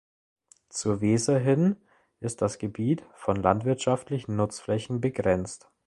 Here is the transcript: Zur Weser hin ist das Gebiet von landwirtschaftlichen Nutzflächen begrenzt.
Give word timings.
Zur 0.69 0.99
Weser 1.01 1.37
hin 1.37 1.75
ist 2.21 2.41
das 2.41 2.57
Gebiet 2.57 3.05
von 3.13 3.35
landwirtschaftlichen 3.35 4.35
Nutzflächen 4.35 4.99
begrenzt. 4.99 5.69